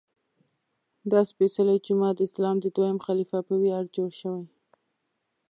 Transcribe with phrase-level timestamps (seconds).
[1.11, 4.43] دا سپېڅلی جومات د اسلام د دویم خلیفه په ویاړ جوړ شوی.